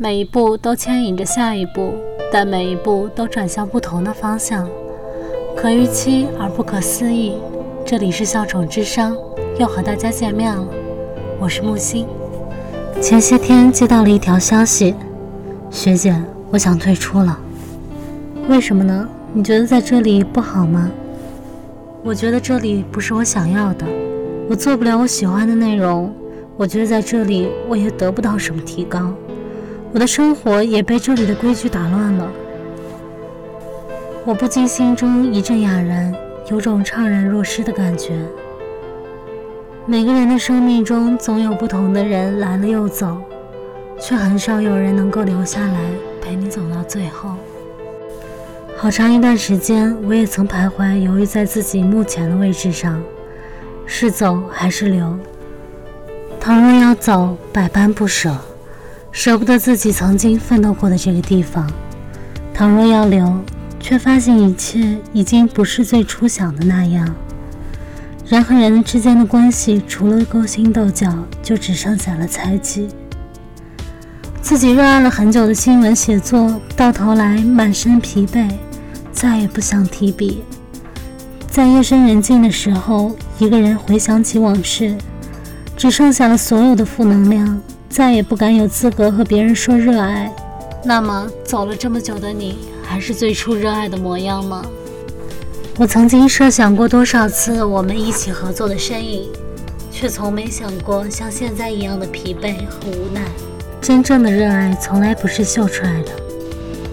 [0.00, 1.92] 每一步都牵引着下一步，
[2.32, 4.70] 但每一步都转向不同的方向，
[5.56, 7.34] 可预期而不可思议。
[7.84, 9.18] 这里是笑宠之声，
[9.58, 10.64] 又和大家见面了，
[11.40, 12.06] 我是木星。
[13.00, 14.94] 前些天接到了一条消息，
[15.68, 16.14] 学姐，
[16.52, 17.36] 我想退出了。
[18.48, 19.08] 为什么呢？
[19.32, 20.88] 你觉得在这里不好吗？
[22.04, 23.84] 我觉得这里不是我想要的，
[24.48, 26.14] 我做不了我喜欢的内容。
[26.56, 29.12] 我觉得在这里我也得不到什么提高。
[29.92, 32.28] 我的生活也被这里的规矩打乱了，
[34.24, 36.14] 我不禁心中一阵哑然，
[36.50, 38.14] 有种怅然若失的感觉。
[39.86, 43.16] 每个人的生命中总有不同的人来了又走，
[43.98, 45.80] 却很少有人能够留下来
[46.20, 47.30] 陪你走到最后。
[48.76, 53.02] 好长一段时间，我也曾徘徊犹豫在自己目前的位置上，
[53.86, 55.18] 是走还是留？
[56.38, 58.36] 倘若要走，百般不舍。
[59.10, 61.68] 舍不得自己曾经奋斗过的这个地方，
[62.54, 63.36] 倘若要留，
[63.80, 67.08] 却发现一切已经不是最初想的那样。
[68.26, 72.88] 人和人之间的关系，除了勾心斗角，就只剩下了猜忌。
[74.40, 78.48] 自己热爱了很久的新闻写作，到头来满身疲惫，
[79.12, 80.42] 再也不想提笔。
[81.50, 84.94] 在夜深人静的时候，一个人回想起往事，
[85.76, 87.60] 只剩下了所有的负能量。
[87.88, 90.32] 再也不敢有资格和别人说热爱。
[90.84, 94.64] 那么，走了这么久的你，还是最初热爱的模样吗？
[95.76, 99.28] 我曾经设想过多少次我们一起合作的身影，
[99.90, 103.22] 却从没想过像现在一样的疲惫和无奈。
[103.80, 106.10] 真正的热爱从来不是秀出来的。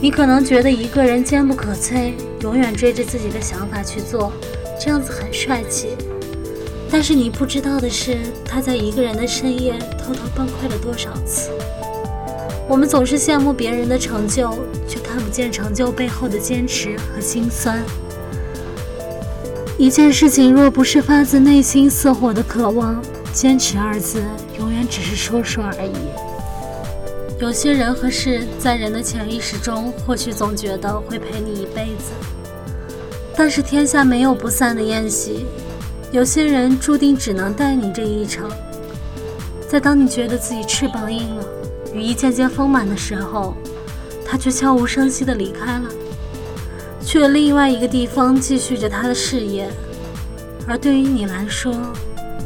[0.00, 4.32] 你可能觉得一个人坚不可摧，永远追着自己的想法去做，
[4.78, 5.88] 这样子很帅气。
[6.90, 11.50] 但是你不知道的是，他在一个人的深夜偷偷崩溃了多少次。
[12.68, 17.82] 我们总是羡慕别人的成就，却看不见成就背后的坚持和心酸。
[19.78, 23.00] 一件事情若不是发自内心似火的渴望，
[23.32, 24.22] 坚持二字
[24.58, 25.92] 永远只是说说而已。
[27.38, 32.12] 有些人和事，在人的潜意识中，或许总觉得会陪你一辈子。
[33.36, 35.44] 但是天下没有不散的宴席。
[36.16, 38.50] 有些人注定只能带你这一程，
[39.68, 41.44] 在当你觉得自己翅膀硬了，
[41.92, 43.54] 羽翼渐渐丰满的时候，
[44.24, 45.90] 他却悄无声息地离开了，
[47.04, 49.68] 去了另外一个地方继续着他的事业。
[50.66, 51.70] 而对于你来说，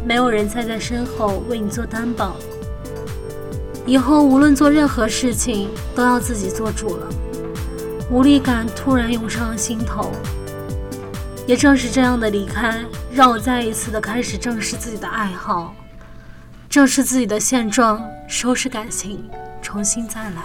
[0.05, 2.35] 没有人再在身后为你做担保，
[3.87, 7.07] 以后无论做任何事情都要自己做主了。
[8.11, 10.11] 无力感突然涌上了心头。
[11.47, 15.75] 也正是这样的离开，让我再一次的开始正视自己的爱好，
[16.69, 19.29] 正视自己的现状，收拾感情，
[19.61, 20.43] 重新再来。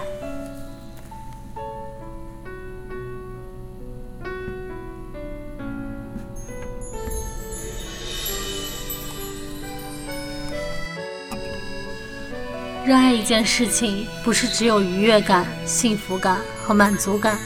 [12.85, 17.37] 热爱一件事情，不是只有愉悦感、幸福感和满足感。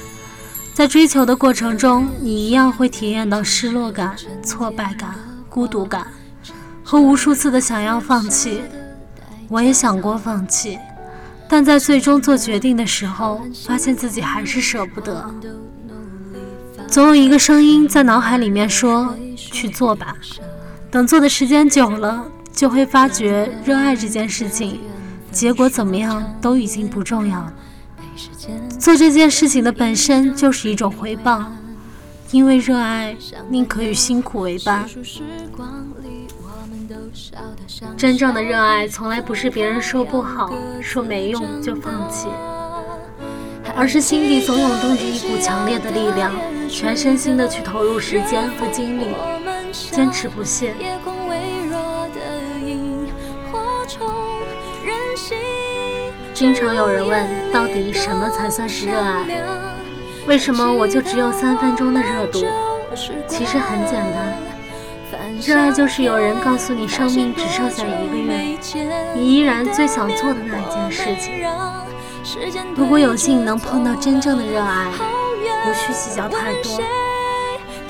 [0.79, 5.13] 在追求的过程中，你一样会体验到失落感、挫败感、
[5.49, 6.07] 孤独感，
[6.85, 8.61] 和无数次的想要放弃。
[9.49, 10.79] 我也想过放弃，
[11.49, 15.29] 但在最终做决定的时候，发现自己还是舍不得。
[16.87, 20.15] 总有一个声音在脑海里面说：“去做吧。”
[20.89, 24.79] 等做的时间久了，就会发觉，热爱这件事情，
[25.29, 27.53] 结果怎么样都已经不重要了。
[28.79, 31.51] 做这件事情的本身就是一种回报，
[32.31, 33.15] 因为热爱，
[33.49, 34.87] 宁可与辛苦为伴。
[37.97, 42.27] 真正的热爱，从来不是别人说不好、说没用就放弃，
[43.75, 46.31] 而是心底总涌动着一股强烈的力量，
[46.69, 49.07] 全身心的去投入时间和精力，
[49.71, 50.73] 坚持不懈。
[56.39, 59.25] 经常有人问，到底什么才算是热爱？
[60.25, 62.45] 为什么我就只有三分钟的热度？
[63.27, 68.57] 其实很简单，热爱就是有人告诉你生命只剩下一个月，
[69.13, 71.43] 你依然最想做的那一件事情。
[72.73, 74.93] 如果有幸能碰到真正的热爱，
[75.67, 76.79] 无需计较太多，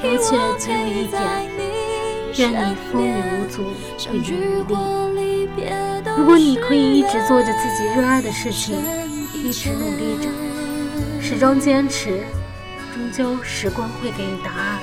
[0.02, 1.22] 而且只有一点：
[2.36, 3.62] 愿你风雨无阻，
[4.10, 5.38] 不遗余力。
[6.19, 8.75] 如果你可以一直做着自己热爱的事情
[9.33, 10.27] 一直努力着
[11.21, 12.25] 始终坚持
[12.94, 14.80] 终究时光会给你答案。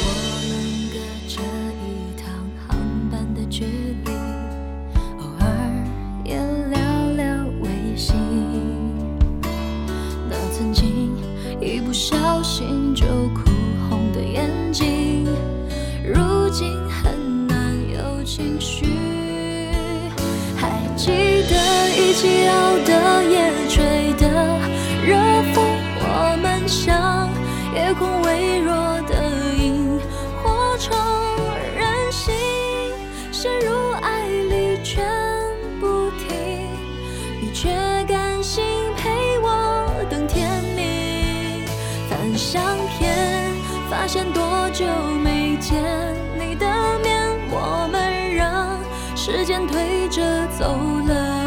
[0.00, 0.08] 我
[0.48, 0.96] 们隔
[1.28, 1.42] 着
[1.84, 2.32] 一趟
[2.66, 2.78] 航
[3.10, 3.66] 班的距
[4.06, 4.10] 离
[5.18, 5.44] 偶尔
[6.24, 6.38] 也
[6.70, 6.80] 聊
[7.12, 8.16] 聊微信。
[10.30, 11.14] 那曾经
[11.60, 13.04] 一不小心就
[13.34, 13.50] 哭
[13.90, 15.26] 红的眼睛
[16.06, 18.84] 如今很难有情绪。
[20.54, 21.54] 还记得
[21.96, 24.28] 一起熬的夜，吹的
[25.02, 25.16] 热
[25.54, 25.64] 风，
[25.98, 27.30] 我们像
[27.74, 28.74] 夜空微弱
[29.08, 29.98] 的萤
[30.42, 30.94] 火虫，
[31.74, 32.34] 任性
[33.32, 35.02] 陷入爱里全
[35.80, 36.68] 不停，
[37.40, 37.70] 你却
[38.06, 38.62] 甘心
[38.98, 39.08] 陪
[39.40, 41.64] 我等天明。
[42.10, 42.62] 翻相
[42.98, 43.16] 片，
[43.90, 44.84] 发现多久
[45.74, 45.82] 见
[46.38, 46.66] 你的
[47.02, 48.78] 面，我们让
[49.16, 50.22] 时间推着
[50.56, 50.64] 走
[51.08, 51.43] 了。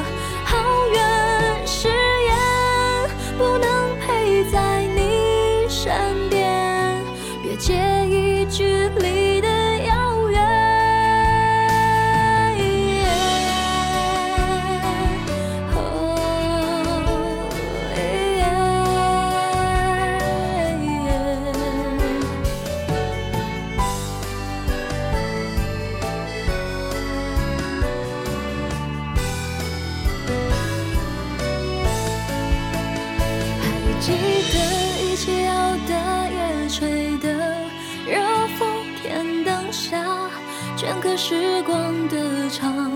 [40.77, 42.91] 镌刻时光的长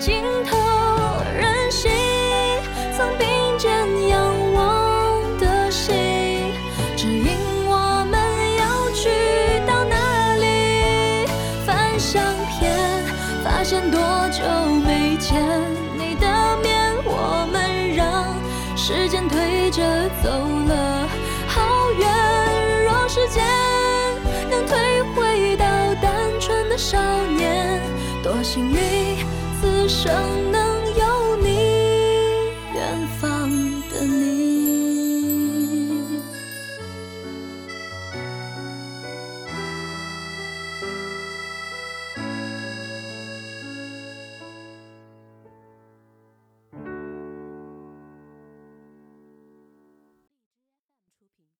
[0.00, 0.56] 镜头，
[1.38, 1.92] 任性
[2.96, 3.28] 曾并
[3.58, 3.70] 肩
[4.08, 5.94] 仰望的心，
[6.96, 7.36] 指引
[7.66, 8.18] 我们
[8.56, 9.10] 要去
[9.66, 11.26] 到哪里。
[11.66, 12.24] 翻相
[12.58, 12.74] 片，
[13.44, 14.00] 发现多
[14.30, 14.42] 久
[14.82, 15.38] 没见
[15.98, 16.26] 你的
[16.62, 18.34] 面，我们让
[18.78, 19.82] 时间推着
[20.22, 21.05] 走了
[28.46, 28.78] 幸运，
[29.60, 30.55] 此生。